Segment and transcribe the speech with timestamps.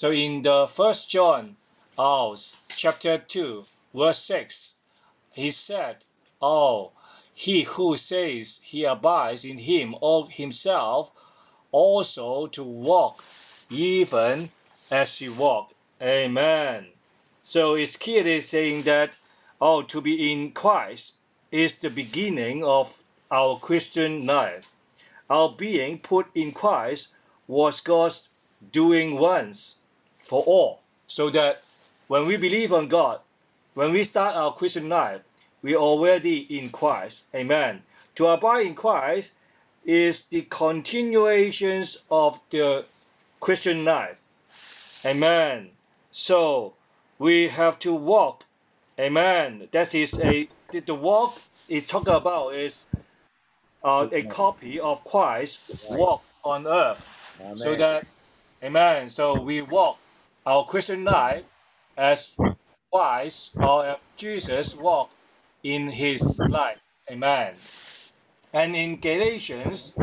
[0.00, 1.56] So in the first John,
[1.98, 2.34] oh,
[2.74, 4.74] chapter 2, verse 6,
[5.34, 6.02] he said,
[6.40, 6.92] Oh,
[7.34, 11.10] he who says he abides in him of himself
[11.70, 13.22] also to walk
[13.68, 14.48] even
[14.90, 15.74] as he walked.
[16.00, 16.86] Amen.
[17.42, 19.18] So it's clearly saying that
[19.60, 21.16] oh to be in Christ
[21.52, 22.90] is the beginning of
[23.30, 24.70] our Christian life.
[25.28, 27.12] Our being put in Christ
[27.46, 28.30] was God's
[28.72, 29.79] doing once
[30.30, 30.78] for all.
[31.08, 31.60] So that
[32.06, 33.18] when we believe on God,
[33.74, 35.26] when we start our Christian life,
[35.60, 37.26] we are already in Christ.
[37.34, 37.82] Amen.
[38.14, 39.34] To abide in Christ
[39.84, 42.86] is the continuations of the
[43.40, 44.22] Christian life.
[45.04, 45.70] Amen.
[46.12, 46.74] So
[47.18, 48.44] we have to walk.
[49.00, 49.68] Amen.
[49.72, 51.34] That is a the walk
[51.68, 52.86] is talking about is
[53.82, 57.40] uh, a copy of Christ walk on earth.
[57.40, 57.56] Amen.
[57.56, 58.04] So that
[58.62, 59.08] Amen.
[59.08, 59.98] So we walk
[60.46, 61.48] our Christian life
[61.96, 62.38] as
[62.92, 65.14] Christ or as Jesus walked
[65.62, 66.82] in his life.
[67.10, 67.54] Amen.
[68.52, 69.96] And in Galatians,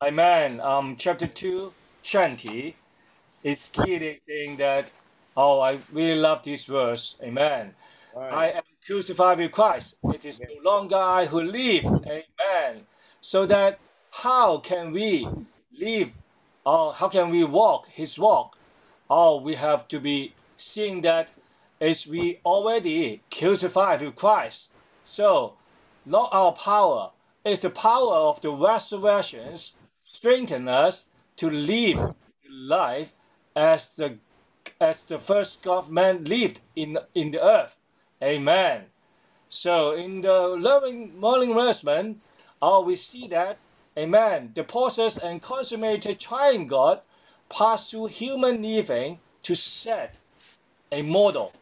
[0.00, 1.72] Amen, um, chapter 2,
[2.04, 2.76] 20,
[3.42, 4.92] it's clearly saying that,
[5.36, 7.20] oh, I really love this verse.
[7.22, 7.74] Amen.
[8.14, 8.32] Right.
[8.32, 9.98] I am crucified with Christ.
[10.04, 11.84] It is no longer I who live.
[11.84, 12.82] Amen.
[13.20, 13.78] So that
[14.12, 15.28] how can we
[15.76, 16.16] live
[16.64, 18.57] or how can we walk his walk?
[19.10, 21.32] Oh, we have to be seeing that
[21.80, 24.72] as we already crucified with Christ.
[25.04, 25.54] So,
[26.04, 27.10] not our power,
[27.44, 31.98] it's the power of the resurrections strengthen us to live
[32.50, 33.12] life
[33.54, 34.18] as the
[34.80, 37.76] as the first God man lived in in the earth.
[38.22, 38.84] Amen.
[39.48, 42.18] So in the loving morning investment,
[42.60, 43.62] oh, uh, we see that,
[43.96, 47.00] amen, the process and consummated triune God
[47.50, 50.20] passed through human living to set
[50.92, 51.52] a model.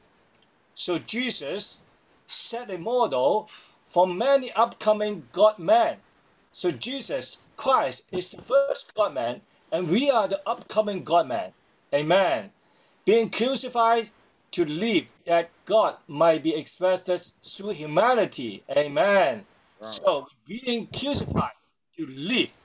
[0.75, 1.81] So Jesus
[2.27, 3.49] set a model
[3.87, 5.97] for many upcoming God men.
[6.53, 9.41] So Jesus Christ is the first God man,
[9.73, 11.53] and we are the upcoming God man.
[11.95, 12.51] Amen.
[13.05, 14.11] Being crucified
[14.53, 18.63] to live that God might be expressed through humanity.
[18.71, 19.45] Amen.
[19.81, 19.91] Wow.
[19.91, 21.53] So being crucified
[21.99, 22.57] to live.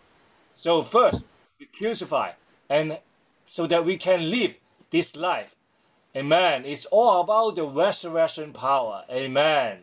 [0.54, 1.26] So first
[1.60, 2.32] we crucify
[2.70, 2.98] and
[3.44, 4.58] so that we can live
[4.92, 5.56] this life.
[6.16, 6.64] Amen.
[6.66, 9.04] It's all about the resurrection power.
[9.10, 9.78] Amen.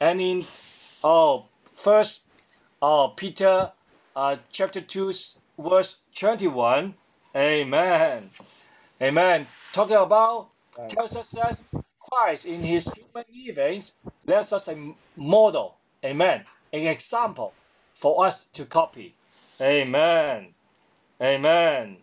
[0.00, 0.42] And in
[1.02, 1.44] oh
[1.74, 2.22] first
[2.80, 3.70] oh Peter
[4.14, 5.12] uh, chapter 2
[5.58, 6.94] verse 21.
[7.36, 8.22] Amen.
[9.02, 9.46] Amen.
[9.72, 10.48] Talking about
[10.88, 15.76] tells us that Christ in his human livings left us a model.
[16.04, 16.44] Amen.
[16.72, 17.52] An example
[17.94, 19.12] for us to copy.
[19.60, 20.48] Amen.
[21.20, 21.96] Amen.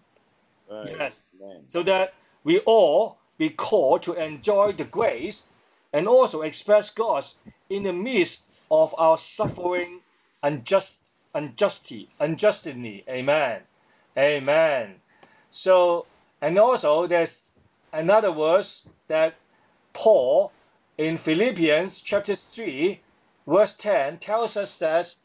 [0.69, 0.95] Right.
[0.97, 1.27] Yes.
[1.41, 1.63] Amen.
[1.69, 5.45] So that we all be called to enjoy the grace
[5.93, 7.39] and also express God's
[7.69, 9.99] in the midst of our suffering
[10.43, 13.03] and just unjustly, unjustly.
[13.09, 13.61] Amen.
[14.17, 14.95] Amen.
[15.51, 16.05] So,
[16.41, 17.51] and also there's
[17.93, 19.35] another verse that
[19.93, 20.51] Paul
[20.97, 22.99] in Philippians chapter 3,
[23.47, 25.15] verse 10 tells us that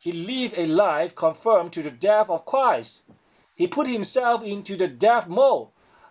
[0.00, 3.10] he lived a life conformed to the death of Christ.
[3.56, 5.68] He put himself into the death mode,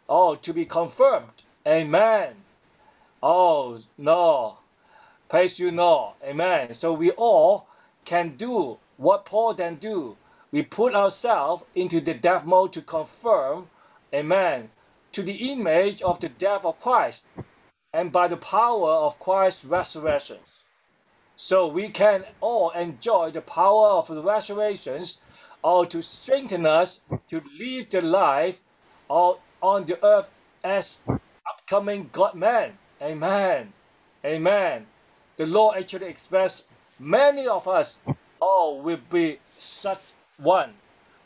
[0.08, 1.44] oh, to be confirmed.
[1.68, 2.34] Amen.
[3.22, 4.58] Oh, no.
[5.30, 6.14] Praise you, no.
[6.24, 6.74] Amen.
[6.74, 7.68] So we all
[8.06, 10.16] can do what Paul then do?
[10.52, 13.70] We put ourselves into the death mode to confirm,
[14.14, 14.70] amen,
[15.14, 17.30] to the image of the death of Christ
[17.92, 20.38] and by the power of Christ's resurrection.
[21.36, 25.26] So we can all enjoy the power of the resurrections
[25.64, 28.60] or to strengthen us to live the life
[29.10, 30.30] on the earth
[30.64, 31.02] as
[31.50, 32.78] upcoming God man.
[33.02, 33.72] Amen.
[34.26, 34.86] Amen.
[35.38, 36.72] The Lord actually expressed
[37.02, 38.02] many of us
[38.42, 40.00] all will be such
[40.38, 40.72] one,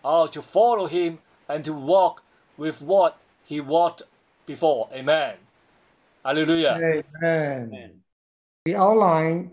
[0.03, 2.23] all to follow him and to walk
[2.57, 4.03] with what he walked
[4.45, 4.89] before.
[4.93, 5.35] Amen.
[6.23, 6.79] Hallelujah.
[7.23, 8.01] Amen.
[8.65, 9.51] The outline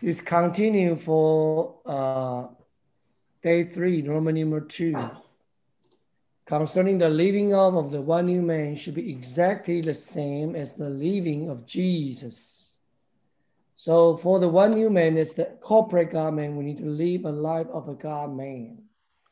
[0.00, 2.46] is continue for uh,
[3.42, 4.96] day three, Roman number two.
[6.46, 10.74] Concerning the living of, of the one new man should be exactly the same as
[10.74, 12.78] the living of Jesus.
[13.76, 16.56] So for the one new man, it's the corporate God man.
[16.56, 18.78] We need to live a life of a God man.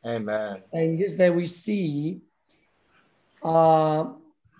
[0.05, 0.63] Amen.
[0.73, 2.23] And just that we see
[3.43, 4.15] uh,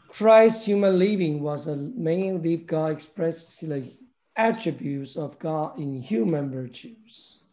[0.09, 3.91] Christ's human living was a man with God expressed the
[4.37, 7.53] attributes of God in human virtues.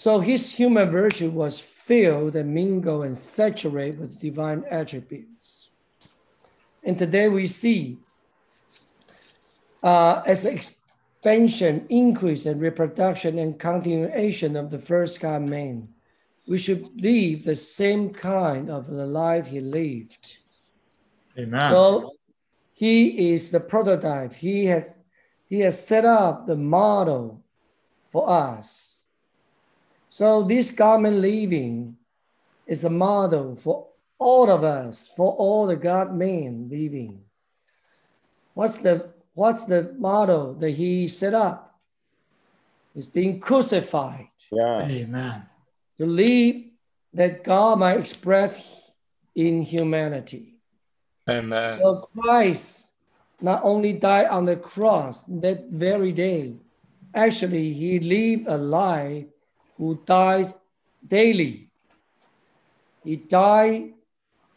[0.00, 5.68] So his human virtue was filled and mingled and saturated with divine attributes.
[6.82, 7.98] And today we see
[9.82, 15.86] uh, as expansion, increase, and reproduction and continuation of the first God man,
[16.48, 20.38] we should live the same kind of the life he lived.
[21.38, 21.70] Amen.
[21.70, 22.12] So
[22.72, 24.32] he is the prototype.
[24.32, 24.94] He has
[25.44, 27.44] he has set up the model
[28.08, 28.89] for us.
[30.10, 31.96] So this God man living
[32.66, 33.86] is a model for
[34.18, 37.22] all of us, for all the God men living.
[38.54, 41.78] What's the what's the model that he set up?
[42.96, 44.82] Is being crucified Yeah.
[44.82, 45.42] Amen.
[45.98, 46.56] to live
[47.14, 48.92] that God might express
[49.36, 50.58] in humanity.
[51.28, 51.78] Amen.
[51.78, 52.90] So Christ
[53.40, 56.56] not only died on the cross that very day,
[57.14, 59.26] actually he lived a life
[59.80, 60.52] who dies
[61.08, 61.70] daily.
[63.02, 63.94] He died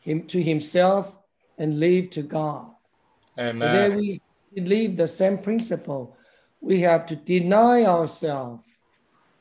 [0.02, 1.18] him to himself
[1.58, 2.68] and lived to God.
[3.40, 3.62] Amen.
[3.62, 4.22] Today we
[4.54, 6.18] believe the same principle.
[6.60, 8.68] We have to deny ourselves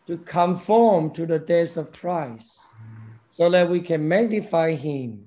[0.07, 2.61] to conform to the death of Christ
[3.33, 5.27] so that we can magnify him.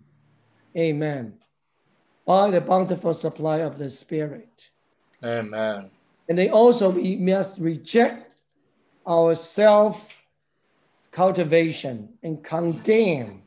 [0.77, 1.33] Amen.
[2.25, 4.69] By the bountiful supply of the Spirit.
[5.21, 5.91] Amen.
[6.29, 8.35] And then also we must reject
[9.05, 10.21] our self
[11.15, 13.41] cultivation and condemn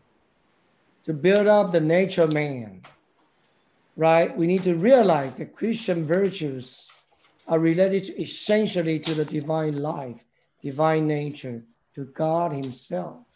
[1.05, 2.81] to build up the nature of man.
[3.95, 4.35] Right?
[4.35, 6.89] We need to realize that Christian virtues
[7.47, 10.25] are related to essentially to the divine life,
[10.63, 11.63] divine nature,
[11.95, 13.27] to God Himself.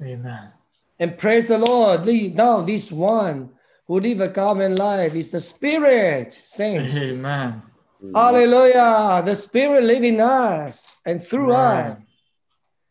[0.00, 0.52] Amen.
[1.00, 2.04] And praise the Lord.
[2.04, 3.50] the- Now, this one
[3.88, 6.96] who live a common life is the Spirit, saints.
[6.96, 7.62] Amen.
[8.02, 8.14] Mm-hmm.
[8.14, 9.22] Hallelujah.
[9.24, 11.98] The Spirit live in us and through us.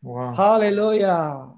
[0.07, 0.33] Wow.
[0.33, 1.49] Hallelujah.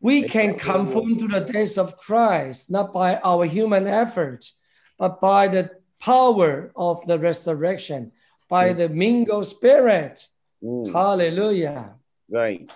[0.00, 4.50] We can conform to the days of Christ, not by our human effort,
[4.98, 5.70] but by the
[6.00, 8.10] power of the resurrection,
[8.48, 10.26] by the mingled spirit.
[10.64, 11.94] Mm, Hallelujah.
[12.28, 12.68] right.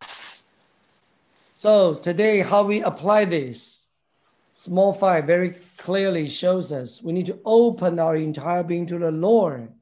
[0.00, 3.86] So today, how we apply this,
[4.52, 9.10] small five very clearly shows us we need to open our entire being to the
[9.10, 9.72] Lord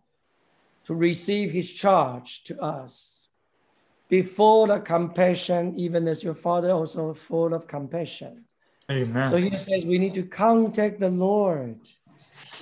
[0.87, 3.21] to receive his charge to us.
[4.12, 8.44] Before the compassion, even as your father also full of compassion.
[8.91, 9.31] Amen.
[9.31, 11.79] So he says we need to contact the Lord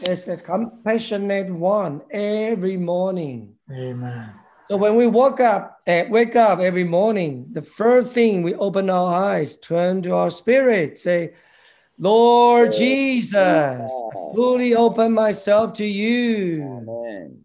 [0.07, 3.57] as the compassionate one every morning.
[3.69, 4.33] Amen.
[4.69, 8.89] So when we wake up, uh, wake up every morning, the first thing we open
[8.89, 11.35] our eyes, turn to our spirit, say,
[11.99, 16.63] Lord Jesus, I fully open myself to you.
[16.63, 17.45] Amen.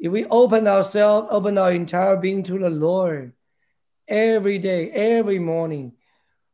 [0.00, 3.34] If we open ourselves, open our entire being to the Lord
[4.08, 5.92] every day, every morning,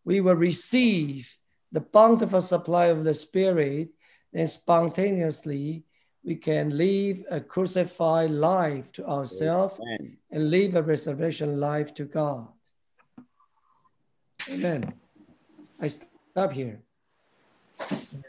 [0.04, 1.32] we will receive
[1.70, 3.90] the bountiful supply of the Spirit,
[4.34, 5.84] and spontaneously
[6.24, 9.78] we can live a crucified life to ourselves
[10.30, 12.48] and live a resurrection life to God.
[14.52, 14.92] Amen.
[15.80, 16.80] I stop here.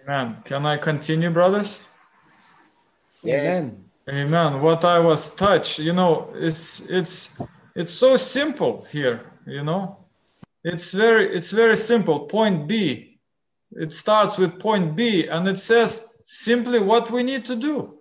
[0.08, 0.38] Amen.
[0.46, 1.84] Can I continue, brothers?
[3.24, 3.64] Yes.
[3.64, 3.87] Amen.
[4.10, 4.62] Amen.
[4.62, 7.38] What I was touched, you know, it's it's
[7.76, 9.98] it's so simple here, you know.
[10.64, 12.22] It's very it's very simple.
[12.22, 13.20] Point B.
[13.72, 18.00] It starts with point B and it says simply what we need to do.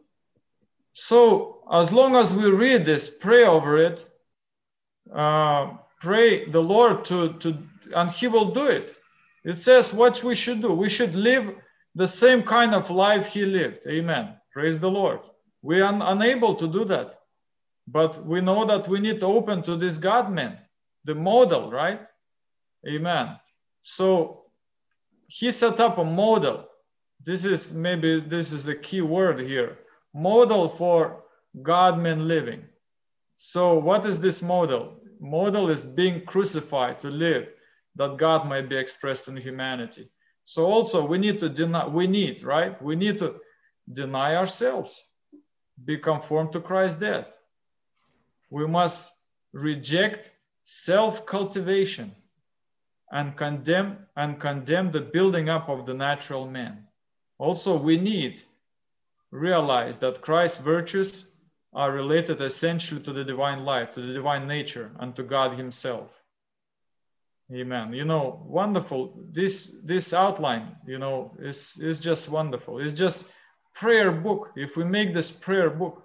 [0.93, 4.09] So as long as we read this, pray over it,
[5.13, 7.59] uh, pray the Lord to to
[7.97, 8.97] and He will do it.
[9.45, 10.73] It says what we should do.
[10.73, 11.53] We should live
[11.97, 13.89] the same kind of life He lived.
[13.89, 14.37] Amen.
[14.53, 15.21] Praise the Lord.
[15.67, 17.19] We are unable to do that.
[17.89, 20.59] But we know that we need to open to this God man,
[21.05, 22.03] the model, right?
[22.89, 23.37] Amen.
[23.83, 24.45] So
[25.27, 26.69] he set up a model.
[27.21, 29.79] This is maybe this is a key word here.
[30.15, 31.25] Model for
[31.61, 32.63] God man living.
[33.35, 35.01] So what is this model?
[35.19, 37.49] Model is being crucified to live
[37.97, 40.11] that God might be expressed in humanity.
[40.45, 42.81] So also we need to deny, we need, right?
[42.81, 43.41] We need to
[43.93, 45.03] deny ourselves
[45.85, 47.27] be conformed to Christ's death.
[48.51, 49.21] We must
[49.53, 50.31] reject
[50.63, 52.15] self-cultivation
[53.13, 56.87] and condemn and condemn the building up of the natural man.
[57.39, 58.43] Also, we need
[59.31, 61.27] realize that Christ's virtues
[61.73, 66.23] are related essentially to the divine life, to the divine nature, and to God Himself.
[67.53, 67.93] Amen.
[67.93, 69.15] You know, wonderful.
[69.31, 72.81] This this outline, you know, is is just wonderful.
[72.81, 73.31] It's just
[73.77, 74.53] prayer book.
[74.57, 76.05] If we make this prayer book,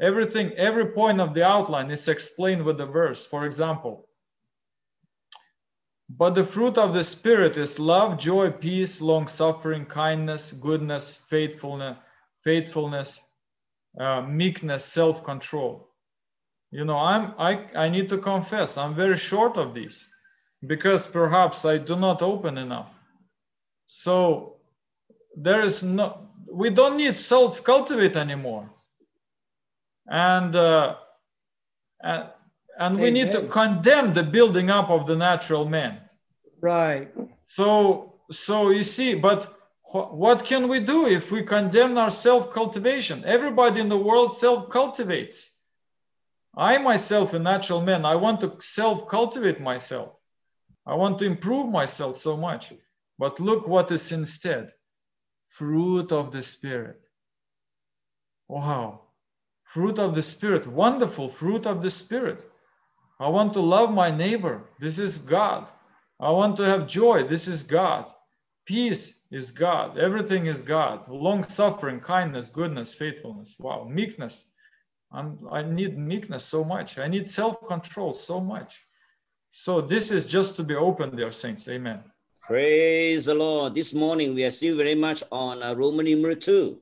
[0.00, 3.26] everything, every point of the outline is explained with the verse.
[3.26, 4.08] For example,
[6.10, 11.98] But the fruit of the Spirit is love, joy, peace, long suffering, kindness, goodness, faithfulness,
[12.44, 13.20] faithfulness,
[14.00, 15.90] uh, meekness, self control.
[16.70, 20.08] You know, I'm I, I need to confess I'm very short of these
[20.66, 22.94] because perhaps I do not open enough.
[23.86, 24.56] So
[25.36, 28.70] there is no we don't need self cultivate anymore,
[30.08, 30.96] and uh,
[32.00, 32.28] and
[32.78, 36.00] and we need to condemn the building up of the natural man.
[36.60, 37.12] Right.
[37.48, 39.52] So, so you see, but
[39.92, 43.24] what can we do if we condemn our self cultivation?
[43.24, 45.54] Everybody in the world self cultivates.
[46.56, 50.14] I myself, a natural man, I want to self cultivate myself.
[50.86, 52.72] I want to improve myself so much.
[53.18, 54.72] But look what is instead
[55.58, 57.00] fruit of the Spirit.
[58.46, 59.00] Wow.
[59.64, 62.44] Fruit of the Spirit, wonderful fruit of the Spirit.
[63.18, 64.70] I want to love my neighbor.
[64.78, 65.66] This is God.
[66.20, 67.24] I want to have joy.
[67.24, 68.12] This is God.
[68.66, 69.98] Peace is God.
[69.98, 71.08] Everything is God.
[71.08, 73.56] Long suffering, kindness, goodness, faithfulness.
[73.58, 73.88] Wow.
[73.90, 74.44] Meekness.
[75.10, 76.98] I'm, I need meekness so much.
[76.98, 78.80] I need self control so much.
[79.50, 81.66] So, this is just to be open, dear saints.
[81.68, 82.04] Amen.
[82.48, 83.74] Praise the Lord.
[83.74, 86.80] This morning we are still very much on uh, Roman numeral 2.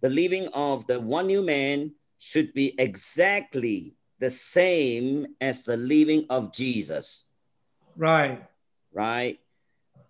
[0.00, 6.24] The living of the one new man should be exactly the same as the living
[6.30, 7.26] of Jesus,
[7.94, 8.40] Right.
[8.90, 9.38] right?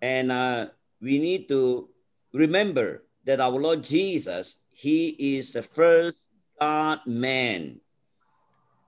[0.01, 0.67] And uh,
[1.01, 1.89] we need to
[2.31, 6.15] remember that our Lord Jesus, he is the first
[6.61, 7.81] God man.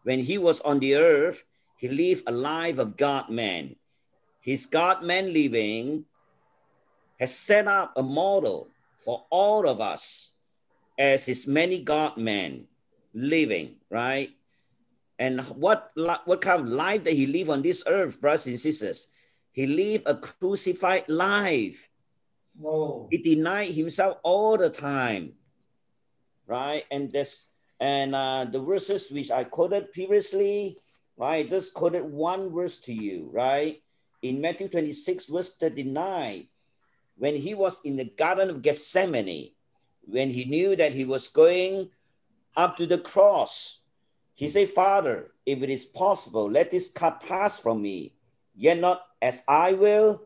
[0.04, 1.44] When he was on the earth,
[1.76, 3.76] he lived a life of God man.
[4.48, 6.06] His God man living
[7.20, 10.36] has set up a model for all of us
[10.98, 12.66] as his many God men
[13.14, 14.32] living, right?
[15.20, 15.92] And what,
[16.24, 19.12] what kind of life that he lived on this earth, brothers and sisters?
[19.52, 21.90] He lived a crucified life.
[22.58, 23.10] Whoa.
[23.12, 25.34] He denied himself all the time,
[26.46, 26.86] right?
[26.90, 27.50] And this
[27.82, 30.78] and uh, the verses which I quoted previously,
[31.18, 31.46] right?
[31.46, 33.82] Just quoted one verse to you, right?
[34.28, 36.48] In Matthew 26, verse 39,
[37.16, 39.52] when he was in the Garden of Gethsemane,
[40.02, 41.90] when he knew that he was going
[42.58, 43.86] up to the cross,
[44.36, 48.16] he said, Father, if it is possible, let this cup pass from me,
[48.54, 50.24] yet not as I will,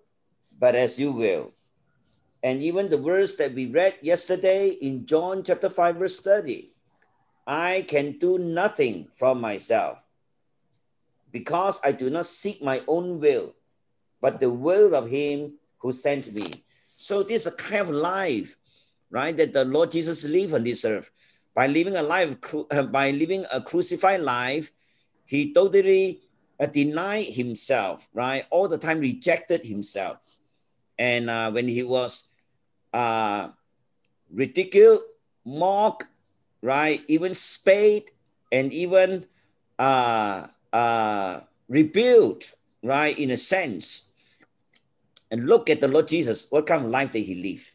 [0.57, 1.51] but as you will.
[2.41, 6.65] And even the verse that we read yesterday in John chapter 5, verse 30
[7.45, 9.99] I can do nothing from myself
[11.31, 13.53] because I do not seek my own will,
[14.21, 16.45] but the will of him who sent me.
[16.95, 18.55] So this is a kind of life,
[19.09, 21.11] right, that the Lord Jesus lived on this earth.
[21.53, 22.37] By living a life,
[22.71, 24.71] uh, by living a crucified life,
[25.25, 26.21] he totally
[26.59, 28.45] uh, denied himself, right?
[28.51, 30.17] All the time rejected himself.
[30.99, 32.29] And uh, when he was
[32.93, 33.49] uh,
[34.31, 35.01] ridiculed,
[35.45, 36.05] mocked,
[36.61, 37.03] right?
[37.07, 38.11] Even spade
[38.51, 39.25] and even
[39.79, 43.17] uh, uh, rebuilt, right?
[43.17, 44.10] In a sense.
[45.31, 47.73] And look at the Lord Jesus, what kind of life did he live,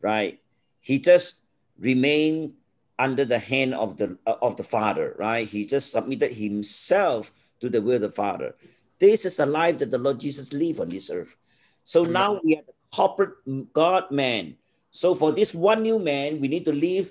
[0.00, 0.38] right?
[0.80, 1.46] He just
[1.78, 2.54] remained
[2.98, 5.46] under the hand of the uh, of the Father, right?
[5.46, 8.54] He just submitted himself to the will of the Father.
[8.98, 11.36] This is the life that the Lord Jesus lived on this earth.
[11.84, 13.34] So now we are the corporate
[13.72, 14.56] God man.
[14.90, 17.10] So for this one new man, we need to live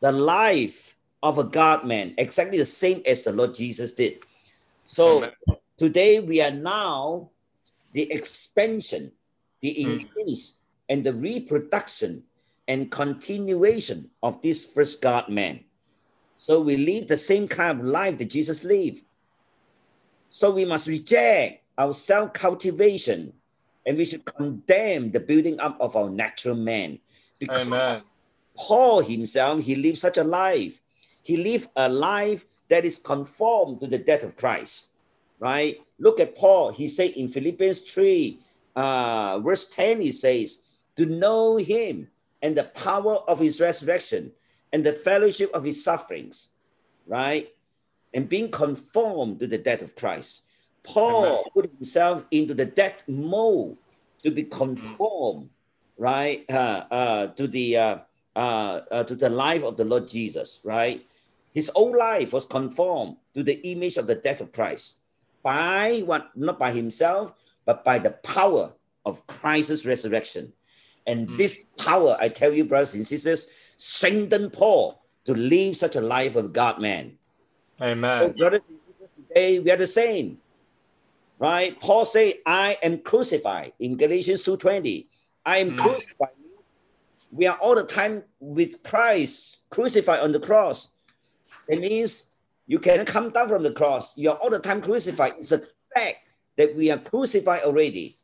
[0.00, 4.18] the life of a God man, exactly the same as the Lord Jesus did.
[4.86, 5.22] So
[5.78, 7.30] today we are now
[7.92, 9.12] the expansion,
[9.60, 9.90] the hmm.
[9.92, 12.24] increase, and the reproduction
[12.68, 15.60] and continuation of this first God man.
[16.36, 19.02] So we live the same kind of life that Jesus lived.
[20.30, 23.32] So we must reject our self cultivation
[23.86, 26.98] and we should condemn the building up of our natural man.
[27.38, 28.02] Because Amen.
[28.56, 30.80] Paul himself, he lived such a life.
[31.22, 34.90] He lived a life that is conformed to the death of Christ,
[35.38, 35.80] right?
[36.02, 36.72] Look at Paul.
[36.72, 38.36] He said in Philippians 3,
[38.74, 40.62] uh, verse 10, he says,
[40.96, 42.08] To know him
[42.42, 44.32] and the power of his resurrection
[44.72, 46.48] and the fellowship of his sufferings,
[47.06, 47.46] right?
[48.12, 50.42] And being conformed to the death of Christ.
[50.82, 53.76] Paul put himself into the death mode
[54.24, 55.50] to be conformed,
[55.96, 57.96] right, uh, uh, to the uh,
[58.34, 61.06] uh, uh, to the life of the Lord Jesus, right?
[61.54, 64.96] His whole life was conformed to the image of the death of Christ
[65.42, 67.32] by what not by himself,
[67.64, 68.72] but by the power
[69.04, 70.52] of Christ's resurrection.
[71.06, 71.36] And Mm.
[71.36, 76.36] this power, I tell you, brothers and sisters, strengthened Paul to live such a life
[76.36, 77.18] of God man.
[77.78, 78.34] So, Amen.
[78.36, 80.38] brothers and sisters, today we are the same,
[81.38, 81.78] right?
[81.80, 85.08] Paul say, I am crucified in Galatians 2.20.
[85.44, 85.76] I am Mm.
[85.76, 86.28] crucified.
[87.32, 90.92] We are all the time with Christ crucified on the cross.
[91.66, 92.31] It means
[92.66, 94.16] you cannot come down from the cross.
[94.16, 95.32] You are all the time crucified.
[95.38, 95.60] It's a
[95.94, 96.18] fact
[96.56, 98.16] that we are crucified already.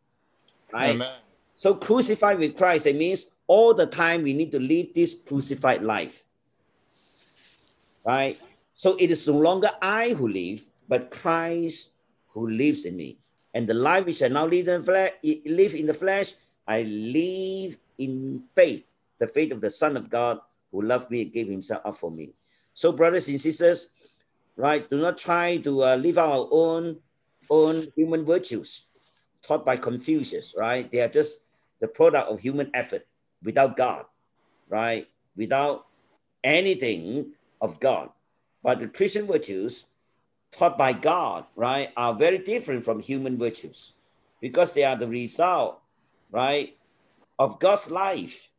[0.73, 0.91] Right?
[0.91, 1.13] Amen.
[1.55, 5.83] So crucified with Christ, it means all the time we need to live this crucified
[5.83, 6.25] life.
[8.07, 8.35] Right?
[8.75, 11.93] So it is no longer I who live, but Christ
[12.29, 13.19] who lives in me.
[13.55, 16.35] And the life which I now live in flesh, live in the flesh,
[16.67, 20.39] I live in faith, the faith of the Son of God
[20.71, 22.31] who loved me and gave himself up for me.
[22.75, 23.91] So, brothers and sisters,
[24.59, 26.99] right, do not try to uh, live our own
[27.51, 28.89] own human virtues
[29.43, 30.91] taught by Confucius, right?
[30.93, 31.41] They are just
[31.81, 33.07] the product of human effort
[33.43, 34.05] without God,
[34.69, 35.07] right?
[35.37, 35.81] Without
[36.45, 38.11] anything of God.
[38.63, 39.87] But the Christian virtues
[40.53, 43.95] taught by God, right, are very different from human virtues
[44.43, 45.81] because they are the result,
[46.31, 46.77] right,
[47.39, 48.51] of God's life.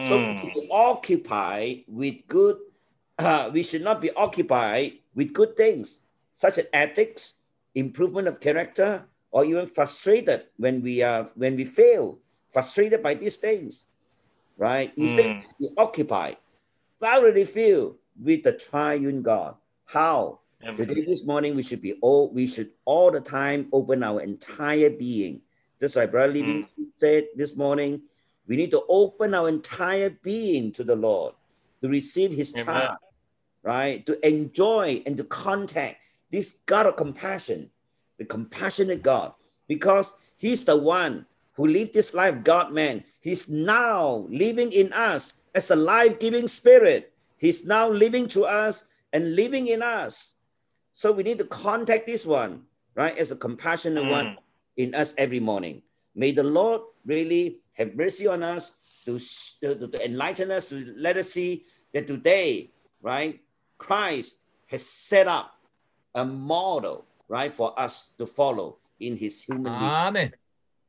[0.00, 0.34] So Mm.
[0.36, 2.58] should be occupied with good,
[3.18, 7.34] uh, we should not be occupied with good things such as ethics,
[7.74, 12.18] improvement of character, or even frustrated when we are when we fail,
[12.50, 13.86] frustrated by these things,
[14.56, 14.90] right?
[14.96, 16.36] Instead, be occupied,
[17.00, 19.56] thoroughly filled with the triune God.
[19.84, 20.40] How?
[20.76, 24.90] Today, this morning, we should be all we should all the time open our entire
[24.90, 25.42] being.
[25.80, 28.02] Just like Brother Living said this morning,
[28.46, 31.34] we need to open our entire being to the Lord
[31.82, 32.66] to receive His Amen.
[32.66, 32.98] child,
[33.62, 34.04] right?
[34.06, 35.98] To enjoy and to contact
[36.30, 37.70] this God of compassion,
[38.18, 39.32] the compassionate God,
[39.66, 43.02] because He's the one who lived this life, God man.
[43.20, 47.12] He's now living in us as a life giving spirit.
[47.36, 50.36] He's now living to us and living in us.
[50.94, 52.62] So we need to contact this one,
[52.94, 54.10] right, as a compassionate Mm.
[54.10, 54.36] one
[54.76, 55.82] in us every morning.
[56.14, 59.18] May the Lord really have mercy on us to,
[59.62, 62.70] to, to enlighten us, to let us see that today,
[63.02, 63.40] right,
[63.78, 65.54] Christ has set up
[66.14, 69.72] a model, right, for us to follow in his human.
[69.72, 70.32] Amen.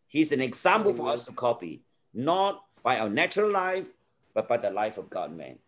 [0.08, 1.82] He's an example for us to copy,
[2.14, 3.92] not by our natural life,
[4.34, 5.60] but by the life of God man.